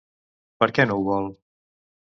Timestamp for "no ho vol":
0.89-1.31